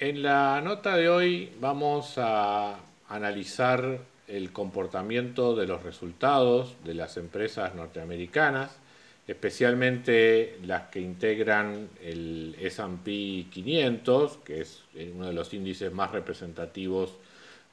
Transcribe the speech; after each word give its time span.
En 0.00 0.22
la 0.22 0.62
nota 0.62 0.96
de 0.96 1.10
hoy 1.10 1.52
vamos 1.60 2.14
a 2.16 2.78
analizar 3.10 3.98
el 4.28 4.50
comportamiento 4.50 5.54
de 5.54 5.66
los 5.66 5.82
resultados 5.82 6.74
de 6.84 6.94
las 6.94 7.18
empresas 7.18 7.74
norteamericanas, 7.74 8.78
especialmente 9.26 10.58
las 10.64 10.84
que 10.84 11.00
integran 11.00 11.90
el 12.02 12.56
SP 12.64 13.44
500, 13.52 14.38
que 14.38 14.62
es 14.62 14.84
uno 15.14 15.26
de 15.26 15.34
los 15.34 15.52
índices 15.52 15.92
más 15.92 16.12
representativos 16.12 17.18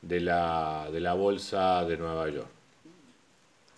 de 0.01 0.19
la, 0.19 0.89
de 0.91 0.99
la 0.99 1.13
Bolsa 1.13 1.85
de 1.85 1.95
Nueva 1.95 2.27
York. 2.29 2.49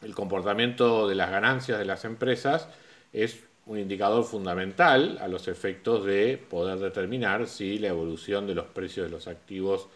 El 0.01 0.15
comportamiento 0.15 1.07
de 1.07 1.13
las 1.13 1.29
ganancias 1.29 1.77
de 1.77 1.85
las 1.85 2.03
empresas 2.03 2.67
es 3.13 3.43
un 3.69 3.77
indicador 3.77 4.23
fundamental 4.23 5.19
a 5.21 5.27
los 5.27 5.47
efectos 5.47 6.03
de 6.03 6.37
poder 6.49 6.79
determinar 6.79 7.47
si 7.47 7.77
la 7.77 7.89
evolución 7.89 8.47
de 8.47 8.55
los 8.55 8.65
precios 8.65 9.05
de 9.05 9.11
los 9.11 9.27
activos 9.27 9.87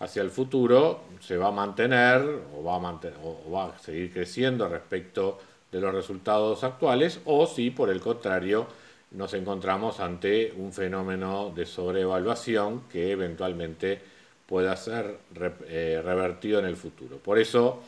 hacia 0.00 0.22
el 0.22 0.30
futuro 0.30 1.02
se 1.20 1.36
va 1.36 1.48
a 1.48 1.52
mantener 1.52 2.22
o 2.56 2.64
va 2.64 2.74
a, 2.74 3.00
o 3.22 3.50
va 3.52 3.66
a 3.66 3.78
seguir 3.78 4.12
creciendo 4.12 4.68
respecto 4.68 5.38
de 5.70 5.80
los 5.80 5.94
resultados 5.94 6.64
actuales 6.64 7.20
o 7.24 7.46
si 7.46 7.70
por 7.70 7.88
el 7.90 8.00
contrario 8.00 8.66
nos 9.12 9.32
encontramos 9.34 10.00
ante 10.00 10.52
un 10.56 10.72
fenómeno 10.72 11.52
de 11.54 11.66
sobrevaluación 11.66 12.88
que 12.88 13.12
eventualmente 13.12 14.00
pueda 14.44 14.76
ser 14.76 15.18
eh, 15.68 16.02
revertido 16.04 16.58
en 16.58 16.64
el 16.64 16.76
futuro. 16.76 17.18
Por 17.18 17.38
eso 17.38 17.80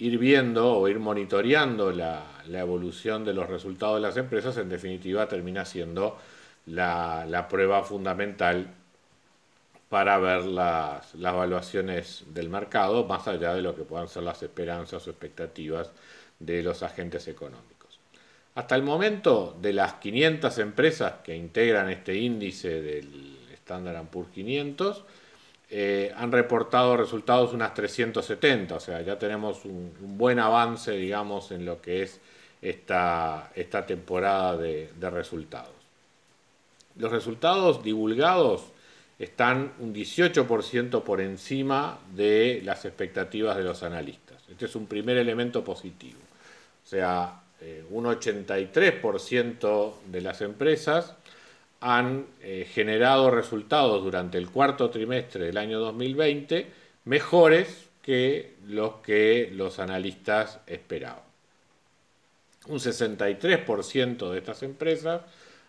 ir 0.00 0.18
viendo 0.18 0.78
o 0.78 0.88
ir 0.88 0.98
monitoreando 0.98 1.92
la, 1.92 2.24
evolución 2.48 3.24
de 3.24 3.34
los 3.34 3.48
resultados 3.48 3.96
de 3.96 4.00
las 4.00 4.16
empresas, 4.16 4.56
en 4.56 4.68
definitiva 4.68 5.28
termina 5.28 5.64
siendo 5.64 6.18
la, 6.66 7.46
prueba 7.48 7.82
fundamental 7.84 8.74
para 9.90 10.18
ver 10.18 10.44
las, 10.44 11.14
las, 11.14 11.34
evaluaciones 11.34 12.24
del 12.28 12.48
mercado, 12.48 13.04
más 13.04 13.28
allá 13.28 13.54
de 13.54 13.62
lo 13.62 13.76
que 13.76 13.82
puedan 13.82 14.08
ser 14.08 14.22
las 14.22 14.42
esperanzas 14.42 15.06
o 15.06 15.10
expectativas 15.10 15.92
de 16.38 16.62
los 16.62 16.82
agentes 16.82 17.28
económicos. 17.28 18.00
Hasta 18.54 18.74
el 18.76 18.82
momento, 18.82 19.56
de 19.60 19.74
las 19.74 19.94
500 19.94 20.58
empresas 20.58 21.14
que 21.22 21.36
integran 21.36 21.90
este 21.90 22.16
índice 22.16 22.80
del 22.80 23.36
Standard 23.52 24.06
Poor's 24.06 24.30
500, 24.30 25.04
eh, 25.72 26.12
han 26.16 26.32
reportado 26.32 26.96
resultados 26.96 27.52
unas 27.52 27.74
370, 27.74 28.74
o 28.74 28.80
sea, 28.80 29.02
ya 29.02 29.16
tenemos 29.20 29.64
un, 29.64 29.92
buen 30.18 30.40
avance, 30.40 30.90
digamos, 30.92 31.52
en 31.52 31.64
lo 31.64 31.80
que 31.80 32.02
es 32.02 32.20
esta, 32.60 33.52
esta 33.54 33.86
temporada 33.86 34.56
de, 34.56 34.90
resultados. 35.10 35.70
Los 36.96 37.12
resultados 37.12 37.84
divulgados 37.84 38.64
están 39.20 39.72
un 39.78 39.94
18% 39.94 41.04
por 41.04 41.20
encima 41.20 42.00
de 42.16 42.62
las 42.64 42.84
expectativas 42.84 43.56
de 43.56 43.62
los 43.62 43.84
analistas. 43.84 44.42
Este 44.50 44.64
es 44.64 44.74
un 44.74 44.86
primer 44.86 45.18
elemento 45.18 45.62
positivo. 45.62 46.18
O 46.84 46.88
sea, 46.88 47.42
eh, 47.60 47.84
un 47.90 48.06
83% 48.06 49.92
de 50.10 50.20
las 50.20 50.40
empresas 50.40 51.14
han 51.80 52.26
eh, 52.42 52.66
generado 52.70 53.30
resultados 53.30 54.02
durante 54.04 54.36
el 54.38 54.50
cuarto 54.50 54.90
trimestre 54.90 55.46
del 55.46 55.56
año 55.56 55.80
2020 55.80 56.66
mejores 57.06 57.88
que 58.02 58.54
los 58.66 58.96
que 58.96 59.50
los 59.52 59.78
analistas 59.78 60.60
esperaban. 60.66 61.24
Un 62.66 62.78
63% 62.78 64.30
de 64.30 64.38
estas 64.38 64.62
empresas 64.62 65.22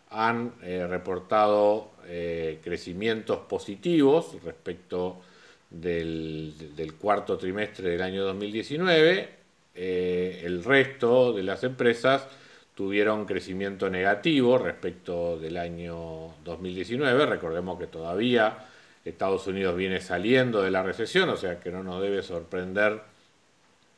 han 0.09 0.53
eh, 0.61 0.85
reportado 0.87 1.91
eh, 2.05 2.59
crecimientos 2.61 3.39
positivos 3.39 4.35
respecto 4.43 5.21
del, 5.69 6.75
del, 6.75 6.95
cuarto 6.95 7.37
trimestre 7.37 7.91
del 7.91 8.01
año 8.01 8.25
2019. 8.25 9.29
el 9.73 10.63
resto 10.65 11.31
de 11.31 11.43
las 11.43 11.63
empresas 11.63 12.27
tuvieron 12.75 13.25
crecimiento 13.25 13.89
negativo 13.89 14.57
respecto 14.57 15.37
del 15.37 15.57
año 15.57 16.35
2019. 16.43 17.25
Recordemos 17.25 17.77
que 17.79 17.87
todavía 17.87 18.65
Estados 19.03 19.47
Unidos 19.47 19.75
viene 19.75 19.99
saliendo 19.99 20.61
de 20.61 20.71
la 20.71 20.83
recesión, 20.83 21.29
o 21.29 21.37
sea 21.37 21.59
que 21.59 21.71
no 21.71 21.83
nos 21.83 22.01
debe 22.01 22.21
sorprender 22.21 23.01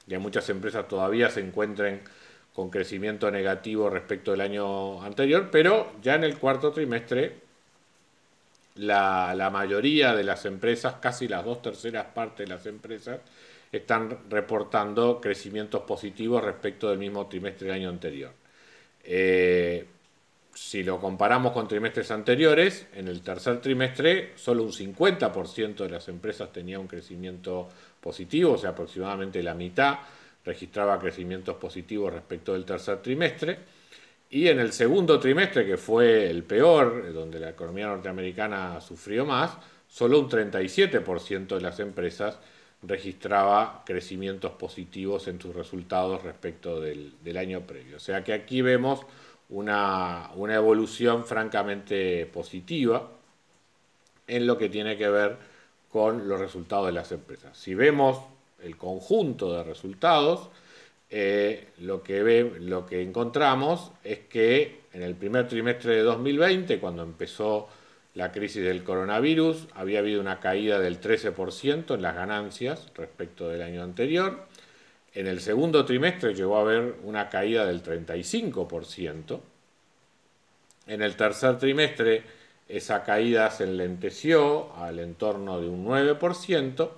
que 0.08 0.18
muchas 0.18 0.50
empresas 0.50 0.88
todavía 0.88 1.30
se 1.30 1.42
encuentren 1.42 2.02
con 2.54 2.70
crecimiento 2.70 3.32
negativo 3.32 3.90
respecto 3.90 4.32
del 4.32 4.42
año 4.42 5.02
anterior, 5.02 5.50
pero 5.52 5.92
ya 6.02 6.16
en 6.16 6.24
el 6.24 6.38
cuarto 6.38 6.72
trimestre 6.72 7.42
la, 8.76 9.34
la 9.36 9.50
mayoría 9.50 10.14
de 10.14 10.24
las 10.24 10.46
empresas, 10.46 10.96
casi 11.00 11.28
las 11.28 11.46
dos 11.46 11.62
terceras 11.62 12.06
partes 12.14 12.48
de 12.48 12.54
las 12.54 12.66
empresas, 12.66 13.20
están 13.72 14.30
reportando 14.30 15.20
crecimientos 15.20 15.82
positivos 15.82 16.44
respecto 16.44 16.90
del 16.90 17.00
mismo 17.00 17.28
trimestre 17.28 17.68
del 17.68 17.78
año 17.78 17.90
anterior. 17.90 18.43
Eh, 19.04 19.86
si 20.54 20.84
lo 20.84 21.00
comparamos 21.00 21.52
con 21.52 21.68
trimestres 21.68 22.12
anteriores, 22.12 22.88
en 22.94 23.08
el 23.08 23.22
tercer 23.22 23.60
trimestre 23.60 24.34
solo 24.36 24.64
un 24.64 24.72
50% 24.72 25.76
de 25.76 25.90
las 25.90 26.08
empresas 26.08 26.52
tenía 26.52 26.80
un 26.80 26.88
crecimiento 26.88 27.70
positivo, 28.00 28.54
o 28.54 28.58
sea, 28.58 28.72
aproximadamente 28.72 29.42
la 29.42 29.56
mitad 29.56 30.00
registraba 30.46 31.00
crecimientos 31.00 31.56
positivos 31.56 32.14
respecto 32.14 32.54
del 32.54 32.66
tercer 32.66 33.02
trimestre. 33.02 33.58
Y 34.30 34.48
en 34.48 34.60
el 34.60 34.74
segundo 34.74 35.20
trimestre, 35.20 35.66
que 35.66 35.78
fue 35.78 36.30
el 36.30 36.44
peor, 36.44 37.14
donde 37.14 37.40
la 37.40 37.50
economía 37.50 37.88
norteamericana 37.88 38.82
sufrió 38.82 39.26
más, 39.26 39.58
solo 39.88 40.20
un 40.20 40.30
37% 40.30 41.56
de 41.56 41.62
las 41.62 41.80
empresas 41.80 42.40
registraba 42.86 43.84
crecimientos 43.86 44.52
positivos 44.54 45.28
en 45.28 45.40
sus 45.40 45.56
resultados 45.56 46.24
respecto 46.24 46.80
del, 46.82 47.38
año 47.38 47.62
previo. 47.62 47.98
O 47.98 48.00
sea 48.00 48.24
que 48.24 48.34
aquí 48.34 48.62
vemos 48.62 49.02
una, 49.50 50.30
evolución 50.36 51.26
francamente 51.26 52.26
positiva 52.26 53.10
en 54.28 54.48
lo 54.48 54.58
que 54.58 54.70
tiene 54.70 54.98
que 54.98 55.10
ver 55.10 55.38
con 55.90 56.28
los 56.28 56.40
resultados 56.40 56.88
de 56.88 56.94
las 56.94 57.12
empresas. 57.12 57.58
Si 57.58 57.74
vemos 57.74 58.20
el 58.62 58.78
conjunto 58.78 59.54
de 59.54 59.64
resultados, 59.64 60.50
eh, 61.10 61.70
lo, 61.80 62.02
que 62.02 62.24
ve, 62.24 62.54
lo 62.60 62.86
que 62.86 63.02
encontramos 63.02 63.92
es 64.04 64.20
que 64.20 64.84
en 64.94 65.04
el 65.04 65.16
primer 65.16 65.48
trimestre 65.48 65.96
de 65.98 66.02
2020, 66.02 66.80
cuando 66.80 67.04
empezó 67.04 67.70
la 68.16 68.32
crisis 68.32 68.64
del 68.64 68.84
coronavirus, 68.84 69.68
había 69.74 70.00
habido 70.00 70.22
una 70.22 70.40
caída 70.40 70.80
del 70.80 71.02
13% 71.02 71.96
en 71.96 72.02
las 72.02 72.16
ganancias 72.16 72.92
respecto 72.96 73.50
del 73.50 73.64
año 73.64 73.84
anterior. 73.84 74.46
En 75.14 75.28
el 75.28 75.42
segundo 75.42 75.86
trimestre 75.86 76.34
llegó 76.34 76.58
a 76.58 76.62
haber 76.62 76.96
una 77.04 77.30
caída 77.30 77.66
del 77.66 77.82
35%. 77.82 79.40
En 80.88 81.02
el 81.02 81.16
tercer 81.16 81.58
trimestre 81.58 82.24
esa 82.68 83.04
caída 83.04 83.50
se 83.52 83.66
enlenteció 83.66 84.76
al 84.76 85.00
entorno 85.00 85.60
de 85.60 85.68
un 85.68 85.86
9%. 85.86 86.90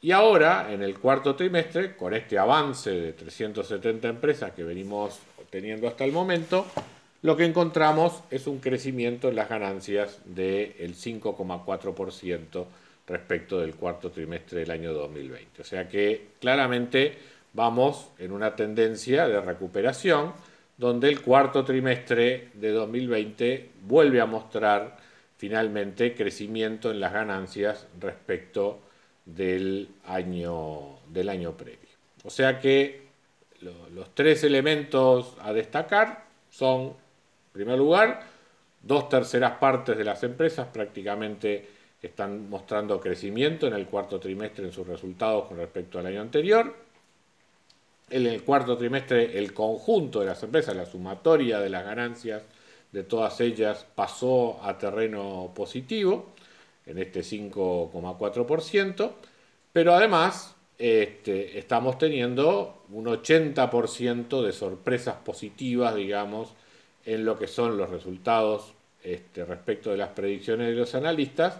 Y 0.00 0.10
ahora, 0.10 0.72
en 0.72 0.82
el 0.82 0.98
cuarto 0.98 1.36
trimestre, 1.36 1.96
con 1.96 2.14
este 2.14 2.38
avance 2.38 2.90
de 2.90 3.12
370 3.12 4.08
empresas 4.08 4.52
que 4.52 4.64
venimos 4.64 5.20
teniendo 5.50 5.86
hasta 5.86 6.04
el 6.04 6.12
momento, 6.12 6.66
lo 7.22 7.36
que 7.36 7.44
encontramos 7.44 8.22
es 8.30 8.46
un 8.46 8.58
crecimiento 8.58 9.28
en 9.28 9.36
las 9.36 9.48
ganancias 9.48 10.20
del 10.24 10.94
5,4% 10.94 12.66
respecto 13.06 13.60
del 13.60 13.76
cuarto 13.76 14.10
trimestre 14.10 14.60
del 14.60 14.70
año 14.72 14.92
2020. 14.92 15.62
O 15.62 15.64
sea 15.64 15.88
que 15.88 16.30
claramente 16.40 17.16
vamos 17.52 18.10
en 18.18 18.32
una 18.32 18.56
tendencia 18.56 19.28
de 19.28 19.40
recuperación 19.40 20.32
donde 20.76 21.08
el 21.08 21.22
cuarto 21.22 21.64
trimestre 21.64 22.48
de 22.54 22.70
2020 22.70 23.70
vuelve 23.82 24.20
a 24.20 24.26
mostrar 24.26 24.96
finalmente 25.36 26.14
crecimiento 26.14 26.90
en 26.90 26.98
las 26.98 27.12
ganancias 27.12 27.86
respecto 28.00 28.80
del 29.24 29.88
año, 30.06 30.98
del 31.08 31.28
año 31.28 31.56
previo. 31.56 31.78
O 32.24 32.30
sea 32.30 32.58
que 32.58 33.02
los 33.60 34.12
tres 34.14 34.42
elementos 34.42 35.36
a 35.40 35.52
destacar 35.52 36.24
son 36.50 36.94
en 37.52 37.64
primer 37.64 37.78
lugar, 37.78 38.32
Dos 38.82 39.08
terceras 39.08 39.58
partes 39.58 39.96
de 39.96 40.02
las 40.02 40.24
empresas 40.24 40.66
prácticamente 40.66 41.68
están 42.02 42.50
mostrando 42.50 43.00
crecimiento 43.00 43.68
en 43.68 43.74
el 43.74 43.86
cuarto 43.86 44.18
trimestre 44.18 44.64
en 44.66 44.72
sus 44.72 44.86
resultados 44.86 45.46
con 45.46 45.56
respecto 45.56 46.00
al 46.00 46.06
año 46.06 46.20
anterior. 46.20 46.74
En 48.10 48.26
el 48.26 48.42
cuarto 48.42 48.76
trimestre 48.76 49.38
el 49.38 49.54
conjunto 49.54 50.18
de 50.20 50.26
las 50.26 50.42
empresas, 50.42 50.74
la 50.74 50.84
sumatoria 50.84 51.60
de 51.60 51.70
las 51.70 51.84
ganancias 51.84 52.42
de 52.90 53.04
todas 53.04 53.40
ellas 53.40 53.86
pasó 53.94 54.60
a 54.64 54.76
terreno 54.76 55.52
positivo 55.54 56.32
en 56.84 56.98
este 56.98 57.20
5,4%, 57.20 59.12
pero 59.72 59.94
además 59.94 60.56
este, 60.76 61.56
estamos 61.56 61.98
teniendo 61.98 62.82
un 62.90 63.06
80% 63.06 64.42
de 64.42 64.52
sorpresas 64.52 65.14
positivas, 65.24 65.94
digamos, 65.94 66.52
en 67.04 67.24
lo 67.24 67.38
que 67.38 67.46
son 67.46 67.76
los 67.76 67.90
resultados 67.90 68.72
este, 69.02 69.44
respecto 69.44 69.90
de 69.90 69.96
las 69.96 70.10
predicciones 70.10 70.68
de 70.68 70.74
los 70.74 70.94
analistas, 70.94 71.56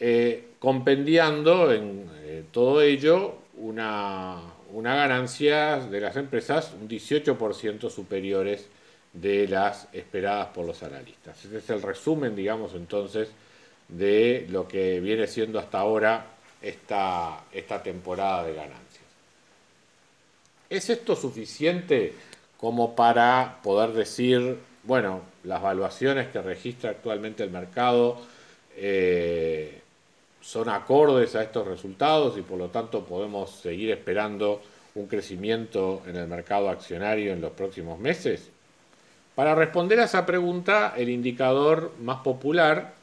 eh, 0.00 0.48
compendiando 0.58 1.72
en 1.72 2.10
eh, 2.22 2.44
todo 2.50 2.80
ello 2.80 3.36
una, 3.58 4.40
una 4.72 4.96
ganancia 4.96 5.78
de 5.78 6.00
las 6.00 6.16
empresas 6.16 6.72
un 6.80 6.88
18% 6.88 7.90
superiores 7.90 8.68
de 9.12 9.46
las 9.46 9.88
esperadas 9.92 10.48
por 10.48 10.66
los 10.66 10.82
analistas. 10.82 11.44
Este 11.44 11.58
es 11.58 11.70
el 11.70 11.82
resumen, 11.82 12.34
digamos, 12.34 12.74
entonces, 12.74 13.28
de 13.88 14.46
lo 14.50 14.66
que 14.66 15.00
viene 15.00 15.26
siendo 15.26 15.58
hasta 15.58 15.78
ahora 15.78 16.26
esta, 16.60 17.44
esta 17.52 17.82
temporada 17.82 18.44
de 18.44 18.54
ganancias. 18.54 19.04
¿Es 20.68 20.90
esto 20.90 21.14
suficiente 21.14 22.12
como 22.64 22.96
para 22.96 23.58
poder 23.62 23.92
decir, 23.92 24.58
bueno, 24.84 25.20
las 25.42 25.60
valuaciones 25.60 26.28
que 26.28 26.40
registra 26.40 26.88
actualmente 26.88 27.42
el 27.42 27.50
mercado 27.50 28.16
eh, 28.74 29.82
son 30.40 30.70
acordes 30.70 31.36
a 31.36 31.42
estos 31.42 31.66
resultados 31.66 32.38
y 32.38 32.40
por 32.40 32.56
lo 32.56 32.70
tanto 32.70 33.04
podemos 33.04 33.50
seguir 33.50 33.90
esperando 33.90 34.62
un 34.94 35.06
crecimiento 35.08 36.00
en 36.06 36.16
el 36.16 36.26
mercado 36.26 36.70
accionario 36.70 37.34
en 37.34 37.42
los 37.42 37.52
próximos 37.52 37.98
meses? 37.98 38.48
Para 39.34 39.54
responder 39.54 40.00
a 40.00 40.04
esa 40.04 40.24
pregunta, 40.24 40.94
el 40.96 41.10
indicador 41.10 41.92
más 42.00 42.20
popular 42.20 42.94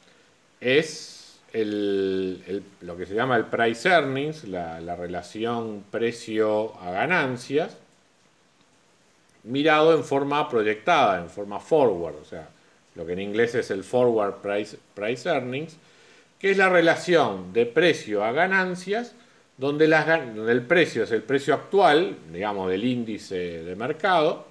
es 0.60 1.38
lo 1.52 2.96
que 2.96 3.06
se 3.06 3.14
llama 3.14 3.36
el 3.36 3.44
price 3.44 3.88
earnings, 3.88 4.42
la, 4.42 4.96
relación 4.96 5.84
precio 5.88 6.74
a 6.80 6.90
ganancias, 6.90 7.76
mirado 9.44 9.94
en 9.94 10.04
forma 10.04 10.48
proyectada, 10.48 11.20
en 11.20 11.28
forma 11.28 11.58
forward, 11.58 12.16
o 12.20 12.24
sea, 12.24 12.48
lo 12.94 13.06
que 13.06 13.12
en 13.12 13.20
inglés 13.20 13.54
es 13.54 13.70
el 13.70 13.84
forward 13.84 14.36
price, 14.36 14.78
price 14.94 15.28
earnings, 15.28 15.76
que 16.38 16.50
es 16.50 16.56
la 16.56 16.68
relación 16.68 17.52
de 17.52 17.66
precio 17.66 18.24
a 18.24 18.32
ganancias, 18.32 19.14
donde, 19.56 19.84
el 19.84 20.62
precio 20.62 21.04
es 21.04 21.12
el 21.12 21.22
precio 21.22 21.54
actual, 21.54 22.16
digamos, 22.32 22.68
del 22.68 22.84
índice 22.84 23.62
de 23.62 23.76
mercado, 23.76 24.46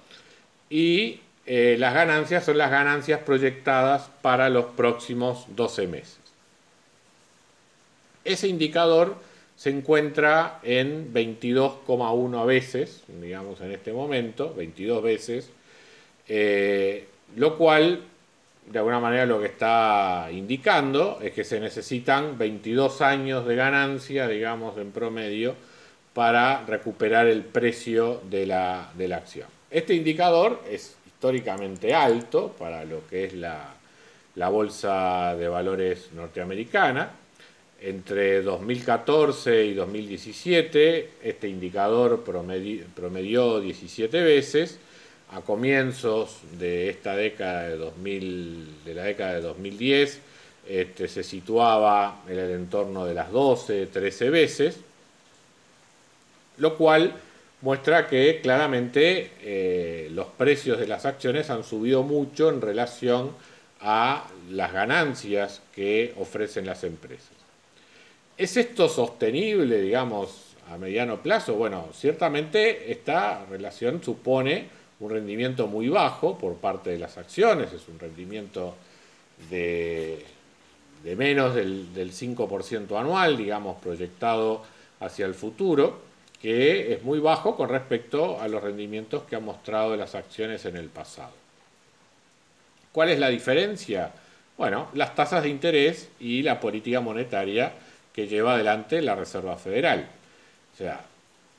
y 0.70 1.20
eh, 1.44 1.76
las 1.78 1.92
ganancias 1.92 2.44
son 2.44 2.56
las 2.56 2.70
ganancias 2.70 3.20
proyectadas 3.20 4.10
para 4.22 4.48
los 4.48 4.66
próximos 4.66 5.44
12 5.54 5.86
meses. 5.86 6.18
Ese 8.24 8.48
indicador 8.48 9.16
se 9.62 9.70
encuentra 9.70 10.58
en 10.64 11.14
22,1 11.14 12.46
veces, 12.46 13.04
digamos 13.06 13.60
en 13.60 13.70
este 13.70 13.92
momento, 13.92 14.52
22 14.56 15.00
veces, 15.00 15.50
eh, 16.26 17.06
lo 17.36 17.56
cual 17.56 18.00
de 18.66 18.78
alguna 18.80 18.98
manera 18.98 19.24
lo 19.24 19.40
que 19.40 19.46
está 19.46 20.26
indicando 20.32 21.20
es 21.22 21.30
que 21.30 21.44
se 21.44 21.60
necesitan 21.60 22.36
22 22.38 23.02
años 23.02 23.46
de 23.46 23.54
ganancia, 23.54 24.26
digamos 24.26 24.76
en 24.78 24.90
promedio, 24.90 25.54
para 26.12 26.64
recuperar 26.66 27.28
el 27.28 27.44
precio 27.44 28.20
de 28.28 28.46
la, 28.46 28.90
de 28.98 29.06
la 29.06 29.18
acción. 29.18 29.46
Este 29.70 29.94
indicador 29.94 30.60
es 30.68 30.96
históricamente 31.06 31.94
alto 31.94 32.52
para 32.58 32.84
lo 32.84 33.06
que 33.06 33.26
es 33.26 33.34
la, 33.34 33.74
la 34.34 34.48
bolsa 34.48 35.36
de 35.36 35.46
valores 35.46 36.10
norteamericana, 36.14 37.21
entre 37.82 38.42
2014 38.42 39.64
y 39.64 39.74
2017 39.74 41.10
este 41.22 41.48
indicador 41.48 42.22
promedió 42.22 43.60
17 43.60 44.22
veces. 44.22 44.78
A 45.32 45.40
comienzos 45.40 46.40
de 46.58 46.90
esta 46.90 47.16
década 47.16 47.68
de, 47.68 47.76
2000, 47.76 48.84
de 48.84 48.94
la 48.94 49.04
década 49.04 49.34
de 49.34 49.40
2010 49.40 50.20
este, 50.68 51.08
se 51.08 51.22
situaba 51.24 52.22
en 52.28 52.38
el 52.38 52.50
entorno 52.50 53.06
de 53.06 53.14
las 53.14 53.32
12, 53.32 53.86
13 53.86 54.30
veces, 54.30 54.78
lo 56.58 56.76
cual 56.76 57.14
muestra 57.62 58.08
que 58.08 58.40
claramente 58.42 59.32
eh, 59.40 60.08
los 60.12 60.26
precios 60.26 60.78
de 60.78 60.86
las 60.86 61.06
acciones 61.06 61.48
han 61.48 61.64
subido 61.64 62.02
mucho 62.02 62.50
en 62.50 62.60
relación 62.60 63.30
a 63.80 64.28
las 64.50 64.72
ganancias 64.72 65.62
que 65.74 66.14
ofrecen 66.18 66.66
las 66.66 66.84
empresas. 66.84 67.41
¿Es 68.36 68.56
esto 68.56 68.88
sostenible, 68.88 69.80
digamos, 69.80 70.54
a 70.70 70.78
mediano 70.78 71.22
plazo? 71.22 71.54
Bueno, 71.54 71.88
ciertamente 71.92 72.90
esta 72.90 73.44
relación 73.44 74.02
supone 74.02 74.66
un 75.00 75.10
rendimiento 75.10 75.66
muy 75.66 75.88
bajo 75.88 76.38
por 76.38 76.56
parte 76.56 76.90
de 76.90 76.98
las 76.98 77.18
acciones, 77.18 77.72
es 77.72 77.88
un 77.88 77.98
rendimiento 77.98 78.74
de, 79.50 80.24
menos 81.04 81.54
del, 81.54 81.92
del 81.92 82.12
5% 82.12 82.98
anual, 82.98 83.36
digamos, 83.36 83.78
proyectado 83.80 84.62
hacia 85.00 85.26
el 85.26 85.34
futuro, 85.34 86.00
que 86.40 86.94
es 86.94 87.02
muy 87.02 87.18
bajo 87.18 87.54
con 87.54 87.68
respecto 87.68 88.40
a 88.40 88.48
los 88.48 88.62
rendimientos 88.62 89.24
que 89.24 89.36
han 89.36 89.44
mostrado 89.44 89.96
las 89.96 90.14
acciones 90.14 90.64
en 90.64 90.76
el 90.76 90.88
pasado. 90.88 91.32
¿Cuál 92.92 93.10
es 93.10 93.18
la 93.18 93.28
diferencia? 93.28 94.12
Bueno, 94.56 94.88
las 94.94 95.14
tasas 95.14 95.42
de 95.42 95.48
interés 95.48 96.08
y 96.20 96.42
la 96.42 96.60
política 96.60 97.00
monetaria 97.00 97.72
que 98.12 98.26
lleva 98.26 98.54
adelante 98.54 99.00
la 99.02 99.14
Reserva 99.14 99.56
Federal. 99.56 100.08
O 100.74 100.76
sea, 100.76 101.00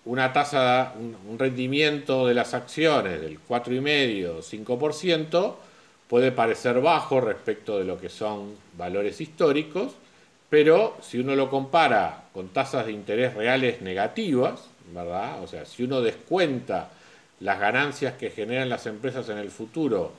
una 0.06 0.34
tasa, 0.34 0.94
un, 1.00 1.40
rendimiento 1.40 2.28
de 2.28 2.34
las 2.34 2.54
acciones 2.54 3.22
del 3.22 3.40
4,5, 3.40 4.42
5%, 4.42 5.56
puede 6.08 6.32
parecer 6.32 6.82
bajo 6.82 7.22
respecto 7.22 7.80
de 7.80 7.86
lo 7.86 8.00
que 8.00 8.10
son 8.10 8.56
valores 8.78 9.22
históricos, 9.22 9.94
pero 10.50 10.98
si 11.02 11.20
uno 11.20 11.36
lo 11.36 11.50
compara 11.50 12.26
con 12.34 12.50
tasas 12.50 12.86
de 12.86 12.92
interés 12.92 13.34
reales 13.34 13.82
negativas, 13.82 14.66
¿verdad? 14.94 15.42
O 15.42 15.48
sea, 15.48 15.66
si 15.66 15.84
uno 15.84 16.02
descuenta 16.02 16.90
las 17.40 17.60
ganancias 17.60 18.14
que 18.14 18.30
generan 18.30 18.70
las 18.70 18.86
empresas 18.86 19.30
en 19.30 19.38
el 19.38 19.50
futuro 19.50 20.12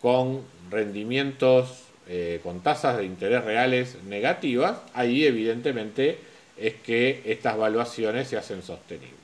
con 0.00 0.42
rendimientos 0.70 1.81
eh, 2.08 2.40
con 2.42 2.60
tasas 2.60 2.96
de 2.98 3.04
interés 3.04 3.44
reales 3.44 3.96
negativas, 4.04 4.78
ahí 4.94 5.24
evidentemente 5.24 6.18
es 6.56 6.74
que 6.74 7.22
estas 7.24 7.56
valuaciones 7.56 8.28
se 8.28 8.36
hacen 8.36 8.62
sostenibles. 8.62 9.22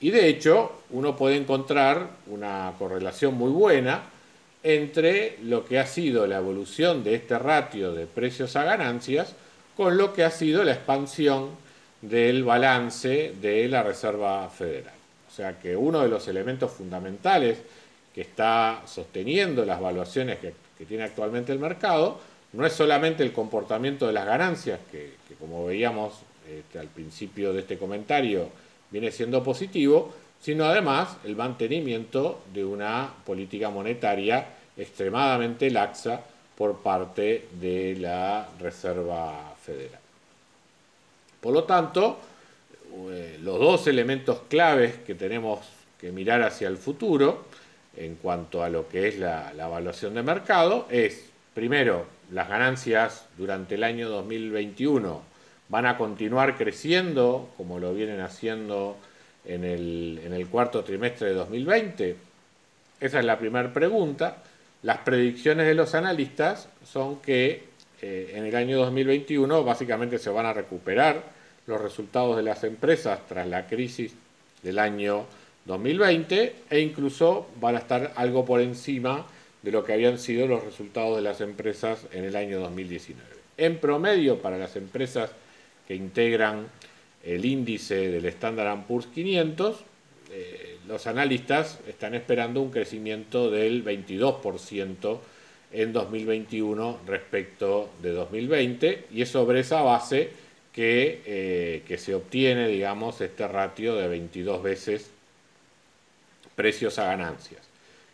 Y 0.00 0.10
de 0.10 0.28
hecho, 0.28 0.82
uno 0.90 1.16
puede 1.16 1.36
encontrar 1.36 2.08
una 2.28 2.72
correlación 2.78 3.34
muy 3.34 3.50
buena 3.50 4.02
entre 4.62 5.38
lo 5.42 5.64
que 5.64 5.78
ha 5.78 5.86
sido 5.86 6.26
la 6.26 6.38
evolución 6.38 7.04
de 7.04 7.14
este 7.14 7.38
ratio 7.38 7.92
de 7.92 8.06
precios 8.06 8.56
a 8.56 8.64
ganancias 8.64 9.34
con 9.76 9.96
lo 9.96 10.12
que 10.12 10.24
ha 10.24 10.30
sido 10.30 10.64
la 10.64 10.72
expansión 10.72 11.50
del 12.02 12.44
balance 12.44 13.34
de 13.40 13.68
la 13.68 13.82
Reserva 13.82 14.48
Federal. 14.48 14.94
O 15.28 15.34
sea 15.34 15.58
que 15.58 15.76
uno 15.76 16.02
de 16.02 16.08
los 16.08 16.26
elementos 16.28 16.72
fundamentales 16.72 17.58
que 18.18 18.22
está 18.22 18.82
sosteniendo 18.84 19.64
las 19.64 19.80
valuaciones 19.80 20.40
que 20.40 20.84
tiene 20.84 21.04
actualmente 21.04 21.52
el 21.52 21.60
mercado, 21.60 22.18
no 22.52 22.66
es 22.66 22.72
solamente 22.72 23.22
el 23.22 23.32
comportamiento 23.32 24.08
de 24.08 24.12
las 24.12 24.26
ganancias, 24.26 24.80
que, 24.90 25.12
como 25.38 25.66
veíamos 25.66 26.14
este, 26.50 26.80
al 26.80 26.88
principio 26.88 27.52
de 27.52 27.60
este 27.60 27.78
comentario 27.78 28.48
viene 28.90 29.12
siendo 29.12 29.40
positivo, 29.44 30.12
sino 30.42 30.64
además 30.64 31.16
el 31.22 31.36
mantenimiento 31.36 32.42
de 32.52 32.64
una 32.64 33.08
política 33.24 33.70
monetaria 33.70 34.48
extremadamente 34.76 35.70
laxa 35.70 36.20
por 36.56 36.78
parte 36.78 37.46
de 37.52 37.98
la 38.00 38.48
Reserva 38.58 39.54
Federal. 39.64 40.00
Por 41.40 41.54
lo 41.54 41.62
tanto, 41.62 42.18
eh, 43.12 43.38
los 43.40 43.60
dos 43.60 43.86
elementos 43.86 44.40
claves 44.48 44.96
que 45.06 45.14
tenemos 45.14 45.60
que 46.00 46.10
mirar 46.10 46.42
hacia 46.42 46.66
el 46.66 46.78
futuro 46.78 47.46
en 47.96 48.16
cuanto 48.16 48.62
a 48.62 48.68
lo 48.68 48.88
que 48.88 49.08
es 49.08 49.18
la, 49.18 49.52
evaluación 49.52 50.14
de 50.14 50.22
mercado 50.22 50.86
es, 50.90 51.24
primero, 51.54 52.06
las 52.30 52.48
ganancias 52.48 53.26
durante 53.36 53.74
el 53.74 53.84
año 53.84 54.08
2021 54.08 55.22
van 55.68 55.86
a 55.86 55.96
continuar 55.98 56.56
creciendo 56.56 57.50
como 57.56 57.78
lo 57.78 57.92
vienen 57.94 58.20
haciendo 58.20 58.96
en 59.44 59.64
el, 59.64 60.46
cuarto 60.50 60.84
trimestre 60.84 61.28
de 61.28 61.34
2020. 61.34 62.16
Esa 63.00 63.18
es 63.18 63.24
la 63.24 63.38
primera 63.38 63.72
pregunta. 63.72 64.38
las 64.82 64.98
predicciones 64.98 65.66
de 65.66 65.74
los 65.74 65.94
analistas 65.94 66.68
son 66.84 67.20
que 67.20 67.64
eh, 68.00 68.32
en 68.34 68.44
el 68.44 68.54
año 68.54 68.78
2021 68.78 69.64
básicamente 69.64 70.18
se 70.18 70.30
van 70.30 70.46
a 70.46 70.52
recuperar 70.52 71.22
los 71.66 71.80
resultados 71.80 72.36
de 72.36 72.42
las 72.42 72.62
empresas 72.64 73.20
tras 73.28 73.46
la 73.46 73.66
crisis 73.66 74.14
del 74.62 74.78
año 74.78 75.26
2020 75.68 76.54
e 76.70 76.80
incluso 76.80 77.46
van 77.60 77.76
a 77.76 77.78
estar 77.78 78.12
algo 78.16 78.44
por 78.44 78.60
encima 78.60 79.26
de 79.62 79.70
lo 79.70 79.84
que 79.84 79.92
habían 79.92 80.18
sido 80.18 80.46
los 80.46 80.64
resultados 80.64 81.16
de 81.16 81.22
las 81.22 81.40
empresas 81.42 82.06
en 82.10 82.24
el 82.24 82.34
año 82.36 82.58
2019. 82.58 83.28
En 83.58 83.78
promedio, 83.78 84.40
para 84.40 84.56
las 84.56 84.76
empresas 84.76 85.30
que 85.86 85.94
integran 85.94 86.68
el 87.22 87.44
índice 87.44 88.08
del 88.08 88.24
Standard 88.26 88.86
Poor's 88.86 89.08
500, 89.08 89.84
eh, 90.30 90.78
los 90.88 91.06
analistas 91.06 91.80
están 91.86 92.14
esperando 92.14 92.62
un 92.62 92.70
crecimiento 92.70 93.50
del 93.50 93.84
22% 93.84 95.18
en 95.72 95.92
2021 95.92 97.00
respecto 97.06 97.90
de 98.00 98.12
2020 98.12 99.04
y 99.12 99.20
es 99.20 99.28
sobre 99.28 99.60
esa 99.60 99.82
base 99.82 100.30
que, 100.72 101.20
eh, 101.26 101.82
que 101.86 101.98
se 101.98 102.14
obtiene, 102.14 102.68
digamos, 102.68 103.20
este 103.20 103.46
ratio 103.46 103.96
de 103.96 104.08
22 104.08 104.62
veces 104.62 105.17
precios 106.58 106.98
a 106.98 107.04
ganancias. 107.04 107.62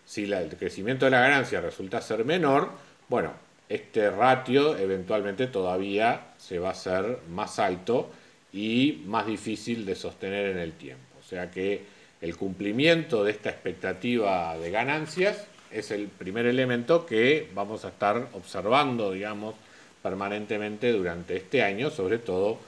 Si 0.05 0.31
el 0.31 0.55
crecimiento 0.59 1.07
de 1.07 1.13
la 1.13 1.21
ganancia 1.21 1.63
resulta 1.63 2.03
ser 2.03 2.27
menor, 2.27 2.73
bueno, 3.09 3.33
este 3.71 4.11
ratio 4.11 4.77
eventualmente 4.77 5.47
todavía 5.47 6.35
se 6.37 6.59
va 6.59 6.69
a 6.69 6.73
hacer 6.73 7.21
más 7.31 7.59
alto 7.59 8.11
y 8.53 9.03
más 9.07 9.27
difícil 9.27 9.87
de 9.87 9.95
sostener 9.95 10.51
en 10.51 10.59
el 10.59 10.73
tiempo. 10.75 11.03
O 11.19 11.27
sea 11.27 11.51
que 11.51 11.87
el 12.21 12.37
cumplimiento 12.37 13.25
de 13.25 13.31
esta 13.31 13.49
expectativa 13.49 14.59
de 14.59 14.71
ganancias 14.71 15.47
es 15.71 15.91
el 15.91 16.09
primer 16.09 16.45
elemento 16.45 17.07
que 17.07 17.49
vamos 17.55 17.87
a 17.87 17.89
estar 17.89 18.29
observando, 18.35 19.13
digamos, 19.13 19.55
permanentemente 20.03 20.93
durante 20.93 21.35
este 21.35 21.63
año, 21.63 21.89
sobre 21.89 22.19
todo 22.19 22.59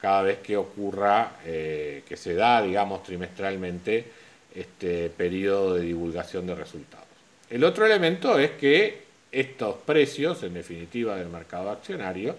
cada 0.00 0.22
vez 0.22 0.38
que 0.38 0.56
ocurra, 0.56 1.32
eh, 1.44 2.04
que 2.08 2.16
se 2.16 2.32
da, 2.32 2.62
digamos, 2.62 3.02
trimestralmente 3.02 4.24
este 4.56 5.10
periodo 5.10 5.74
de 5.74 5.82
divulgación 5.82 6.46
de 6.46 6.54
resultados. 6.54 7.06
El 7.50 7.62
otro 7.62 7.86
elemento 7.86 8.38
es 8.38 8.52
que 8.52 9.04
estos 9.30 9.76
precios, 9.76 10.42
en 10.42 10.54
definitiva, 10.54 11.16
del 11.16 11.28
mercado 11.28 11.70
accionario, 11.70 12.34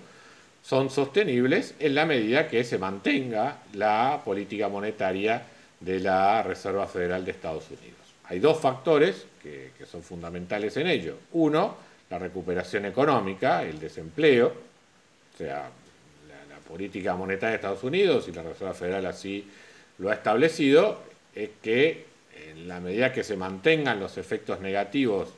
son 0.64 0.90
sostenibles 0.90 1.76
en 1.80 1.96
la 1.96 2.06
medida 2.06 2.48
que 2.48 2.64
se 2.64 2.78
mantenga 2.78 3.60
la 3.74 4.22
política 4.26 4.68
monetaria 4.68 5.44
de 5.80 6.00
la 6.00 6.44
Reserva 6.44 6.88
Federal 6.88 7.24
de 7.24 7.32
Estados 7.32 7.66
Unidos. 7.70 7.98
Hay 8.26 8.40
dos 8.40 8.60
factores 8.60 9.26
que, 9.42 9.72
son 9.90 10.04
fundamentales 10.04 10.76
en 10.76 10.88
ello. 10.88 11.16
Uno, 11.32 11.78
la 12.10 12.20
recuperación 12.20 12.86
económica, 12.86 13.64
el 13.64 13.80
desempleo, 13.80 14.48
o 14.48 15.38
sea, 15.38 15.70
la, 16.28 16.58
política 16.68 17.16
monetaria 17.16 17.52
de 17.52 17.56
Estados 17.56 17.84
Unidos 17.84 18.28
y 18.28 18.34
la 18.34 18.44
Reserva 18.44 18.74
Federal 18.74 19.06
así 19.06 19.48
lo 20.00 20.10
ha 20.10 20.16
establecido, 20.16 21.02
es 21.44 21.50
que 21.62 22.06
en 22.50 22.68
la 22.68 22.80
medida 22.80 23.14
que 23.14 23.24
se 23.24 23.38
mantengan 23.38 24.00
los 24.00 24.18
efectos 24.18 24.60
negativos 24.60 25.34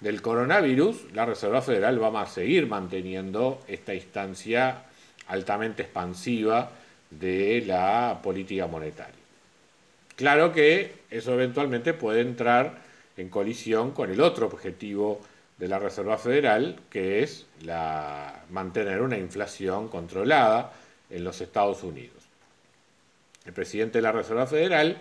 del 0.00 0.20
coronavirus, 0.20 1.12
la 1.12 1.24
Reserva 1.24 1.62
Federal 1.62 2.02
va 2.02 2.22
a 2.22 2.26
seguir 2.26 2.66
manteniendo 2.66 3.62
esta 3.68 3.94
instancia 3.94 4.82
altamente 5.28 5.82
expansiva 5.82 6.70
de 7.10 7.62
la 7.66 8.20
política 8.22 8.66
monetaria. 8.66 9.14
Claro 10.16 10.52
que 10.52 10.92
eso 11.10 11.32
eventualmente 11.34 11.94
puede 11.94 12.20
entrar 12.20 12.82
en 13.16 13.28
colisión 13.30 13.92
con 13.92 14.10
el 14.10 14.20
otro 14.20 14.46
objetivo 14.46 15.20
de 15.58 15.68
la 15.68 15.78
Reserva 15.78 16.18
Federal, 16.18 16.80
que 16.90 17.22
es 17.22 17.46
mantener 18.50 19.02
una 19.02 19.16
inflación 19.16 19.88
controlada 19.88 20.72
en 21.10 21.22
los 21.24 21.40
Estados 21.40 21.82
Unidos. 21.84 22.22
El 23.44 23.52
presidente 23.52 23.98
de 23.98 24.02
la 24.02 24.12
Reserva 24.12 24.46
Federal 24.46 24.98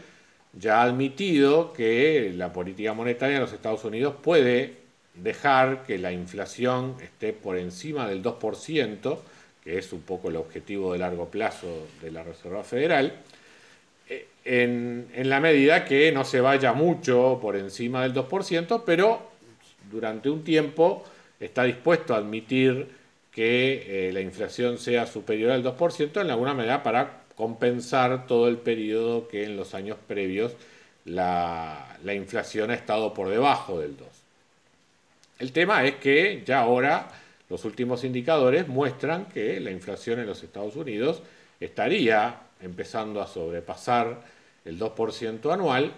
ya 0.54 0.82
ha 0.82 0.84
admitido 0.84 1.74
que 1.74 2.32
la 2.36 2.54
política 2.54 2.94
monetaria 2.94 3.38
en 3.38 3.42
los 3.42 3.54
Estados 3.54 3.84
Unidos 3.86 4.16
puede 4.22 4.84
dejar 5.16 5.84
que 5.84 5.98
la 5.98 6.12
inflación 6.12 6.96
esté 7.02 7.34
por 7.34 7.58
encima 7.58 8.08
del 8.08 8.24
2%, 8.24 9.18
que 9.64 9.78
es 9.78 9.94
un 9.94 10.02
poco 10.02 10.30
el 10.30 10.36
objetivo 10.36 10.94
de 10.94 11.00
largo 11.00 11.30
plazo 11.30 11.88
de 12.02 12.12
la 12.12 12.24
Reserva 12.24 12.64
Federal, 12.64 13.14
eh, 14.10 14.28
en, 14.46 15.08
la 15.16 15.40
medida 15.40 15.86
que 15.86 16.12
no 16.12 16.26
se 16.26 16.42
vaya 16.42 16.74
mucho 16.74 17.40
por 17.42 17.56
encima 17.56 18.04
del 18.04 18.14
2%, 18.14 18.84
pero 18.86 19.32
durante 19.90 20.30
un 20.30 20.44
tiempo 20.44 21.04
está 21.40 21.64
dispuesto 21.64 22.14
a 22.14 22.18
admitir 22.18 22.88
que 23.32 24.10
eh, 24.10 24.14
la 24.14 24.22
inflación 24.22 24.78
sea 24.78 25.08
superior 25.08 25.52
al 25.52 25.64
2% 25.64 26.22
en 26.22 26.30
alguna 26.30 26.54
medida 26.54 26.84
para 26.84 27.23
compensar 27.36 28.28
todo 28.28 28.48
el 28.48 28.58
periodo 28.58 29.28
que 29.28 29.44
en 29.44 29.58
los 29.58 29.74
años 29.74 29.98
previos 30.08 30.54
la, 31.06 31.98
la 32.04 32.14
inflación 32.14 32.72
ha 32.72 32.76
estado 32.76 33.14
por 33.14 33.30
debajo 33.30 33.80
del 33.80 33.98
2%. 33.98 34.04
El 35.40 35.52
tema 35.52 35.84
es 35.86 35.96
que 35.96 36.44
ya 36.46 36.60
ahora 36.60 37.10
los 37.50 37.66
últimos 37.66 38.04
indicadores 38.04 38.68
muestran 38.68 39.26
que 39.26 39.60
la 39.60 39.72
inflación 39.72 40.20
en 40.20 40.28
los 40.28 40.44
Estados 40.44 40.76
Unidos 40.76 41.22
estaría 41.60 42.40
empezando 42.62 43.22
a 43.22 43.28
sobrepasar 43.28 44.22
el 44.66 44.80
2% 44.80 45.52
anual, 45.52 45.92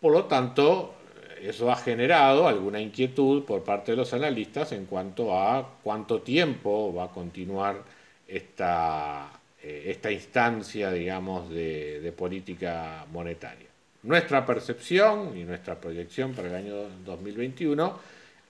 por 0.00 0.12
lo 0.12 0.24
tanto, 0.24 0.94
eso 1.40 1.70
ha 1.70 1.76
generado 1.76 2.46
alguna 2.46 2.80
inquietud 2.80 3.44
por 3.44 3.64
parte 3.64 3.92
de 3.92 3.96
los 3.96 4.12
analistas 4.12 4.72
en 4.72 4.86
cuanto 4.86 5.36
a 5.36 5.76
cuánto 5.82 6.20
tiempo 6.22 6.94
va 6.94 7.04
a 7.04 7.08
continuar 7.08 7.82
esta, 8.28 9.30
eh, 9.62 9.84
esta 9.86 10.10
instancia, 10.10 10.90
digamos, 10.90 11.48
de, 11.48 12.12
política 12.16 13.06
monetaria. 13.12 13.68
Nuestra 14.02 14.44
percepción 14.44 15.36
y 15.36 15.44
nuestra 15.44 15.80
proyección 15.80 16.32
para 16.32 16.48
el 16.48 16.54
año 16.56 16.74
2021 17.04 17.98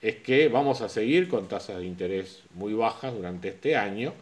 es 0.01 0.17
que 0.17 0.49
vamos 0.49 0.81
a 0.81 0.89
seguir 0.89 1.29
con 1.29 1.49
tasas 1.49 1.79
de 1.79 1.85
interés 1.85 2.43
muy 2.55 2.73
bajas 2.73 3.13
durante 3.13 3.49
este 3.49 3.77
año 3.77 4.15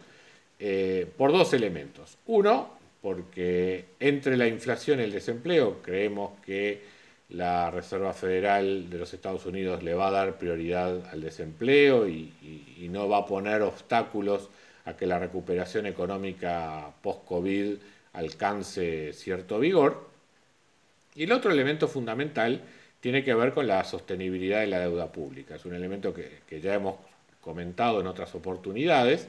eh, 0.59 1.07
por 1.17 1.31
dos 1.31 1.53
elementos. 1.53 2.17
Uno, 2.25 2.77
porque 3.01 3.85
entre 4.01 4.35
la 4.35 4.47
inflación 4.47 4.99
y 4.99 5.03
el 5.03 5.13
desempleo 5.13 5.81
creemos 5.81 6.39
que 6.45 6.81
la 7.29 7.71
Reserva 7.71 8.11
Federal 8.11 8.89
de 8.89 8.97
los 8.97 9.13
Estados 9.13 9.45
Unidos 9.45 9.81
le 9.81 9.93
va 9.93 10.09
a 10.09 10.11
dar 10.11 10.37
prioridad 10.37 11.07
al 11.09 11.21
desempleo 11.21 12.05
y 12.09 12.89
no 12.91 13.07
va 13.07 13.19
a 13.19 13.25
poner 13.25 13.61
obstáculos 13.61 14.49
a 14.85 14.95
que 14.95 15.05
la 15.05 15.19
recuperación 15.19 15.85
económica 15.85 16.91
post-COVID 17.01 17.75
alcance 18.13 19.13
cierto 19.13 19.59
vigor. 19.59 20.09
Y 21.15 21.23
el 21.23 21.31
otro 21.31 21.51
elemento 21.51 21.87
fundamental 21.87 22.61
tiene 22.99 23.23
que 23.23 23.33
ver 23.33 23.53
con 23.53 23.67
la 23.67 23.83
sostenibilidad 23.83 24.61
de 24.61 24.67
la 24.67 24.79
deuda 24.79 25.11
pública. 25.11 25.55
Es 25.55 25.65
un 25.65 25.73
elemento 25.73 26.13
que, 26.13 26.61
ya 26.61 26.75
hemos 26.75 26.95
comentado 27.41 27.99
en 27.99 28.07
otras 28.07 28.33
oportunidades. 28.35 29.27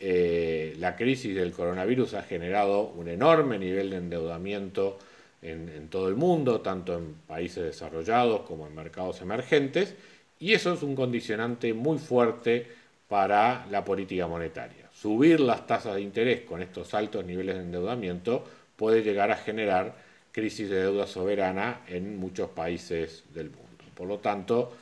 Eh, 0.00 0.74
la 0.78 0.96
crisis 0.96 1.34
del 1.34 1.52
coronavirus 1.52 2.14
ha 2.14 2.22
generado 2.22 2.82
un 2.82 3.08
enorme 3.08 3.58
nivel 3.58 3.90
de 3.90 3.96
endeudamiento 3.96 4.98
en, 5.44 5.88
todo 5.88 6.08
el 6.08 6.16
mundo, 6.16 6.60
tanto 6.60 6.96
en 6.96 7.14
países 7.26 7.64
desarrollados 7.64 8.42
como 8.42 8.66
en 8.66 8.74
mercados 8.74 9.20
emergentes, 9.20 9.94
y 10.40 10.54
eso 10.54 10.72
es 10.72 10.82
un 10.82 10.96
condicionante 10.96 11.74
muy 11.74 11.98
fuerte 11.98 12.66
para 13.08 13.66
la 13.70 13.84
política 13.84 14.26
monetaria. 14.26 14.83
Subir 15.04 15.38
las 15.38 15.66
tasas 15.66 15.96
de 15.96 16.00
interés 16.00 16.40
con 16.44 16.62
estos 16.62 16.94
altos 16.94 17.26
niveles 17.26 17.56
de 17.56 17.60
endeudamiento 17.60 18.42
puede 18.74 19.02
llegar 19.02 19.30
a 19.30 19.36
generar 19.36 19.94
crisis 20.32 20.70
de 20.70 20.80
deuda 20.80 21.06
soberana 21.06 21.82
en 21.88 22.16
muchos 22.16 22.48
países 22.48 23.22
del 23.34 23.50
mundo. 23.50 23.84
Por 23.94 24.08
lo 24.08 24.20
tanto, 24.20 24.72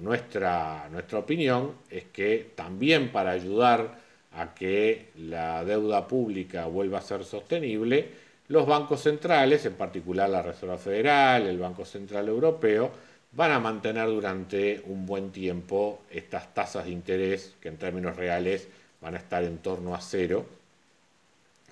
nuestra, 0.00 0.88
nuestra 0.90 1.18
opinión 1.18 1.72
es 1.90 2.04
que 2.04 2.52
también 2.54 3.12
para 3.12 3.32
ayudar 3.32 3.98
a 4.32 4.54
que 4.54 5.08
la 5.18 5.66
deuda 5.66 6.08
pública 6.08 6.64
vuelva 6.64 7.00
a 7.00 7.02
ser 7.02 7.22
sostenible, 7.22 8.08
los 8.48 8.66
bancos 8.66 9.02
centrales, 9.02 9.66
en 9.66 9.74
particular 9.74 10.30
la 10.30 10.40
Reserva 10.40 10.78
Federal, 10.78 11.46
el 11.46 11.58
Banco 11.58 11.84
Central 11.84 12.26
Europeo, 12.28 12.90
van 13.32 13.52
a 13.52 13.60
mantener 13.60 14.06
durante 14.06 14.80
un 14.86 15.04
buen 15.04 15.30
tiempo 15.30 16.04
estas 16.10 16.54
tasas 16.54 16.86
de 16.86 16.92
interés 16.92 17.54
que 17.60 17.68
en 17.68 17.76
términos 17.76 18.16
reales 18.16 18.66
van 19.00 19.14
a 19.14 19.18
estar 19.18 19.44
en 19.44 19.58
torno 19.58 19.94
a 19.94 20.00
cero, 20.00 20.46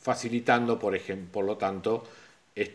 facilitando, 0.00 0.78
por, 0.78 0.94
ejemplo, 0.94 1.32
por 1.32 1.44
lo 1.44 1.56
tanto, 1.56 2.04
eh, 2.54 2.74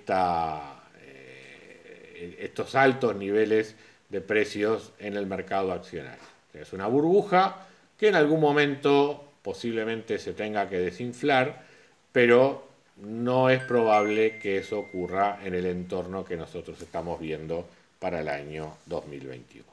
estos 2.39 2.75
altos 2.75 3.15
niveles 3.15 3.75
de 4.09 4.21
precios 4.21 4.91
en 4.99 5.15
el 5.17 5.25
mercado 5.25 5.71
accionario. 5.71 6.23
Es 6.53 6.71
una 6.73 6.87
burbuja 6.87 7.65
que 7.97 8.09
en 8.09 8.15
algún 8.15 8.39
momento 8.39 9.31
posiblemente 9.41 10.19
se 10.19 10.33
tenga 10.33 10.69
que 10.69 10.77
desinflar, 10.77 11.63
pero 12.11 12.67
no 12.97 13.49
es 13.49 13.63
probable 13.63 14.37
que 14.37 14.57
eso 14.57 14.79
ocurra 14.79 15.39
en 15.43 15.55
el 15.55 15.65
entorno 15.65 16.23
que 16.23 16.37
nosotros 16.37 16.79
estamos 16.81 17.19
viendo 17.19 17.67
para 17.99 18.21
el 18.21 18.27
año 18.27 18.77
2021. 18.85 19.72